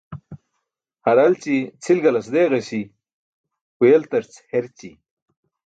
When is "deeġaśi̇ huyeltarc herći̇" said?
2.33-4.91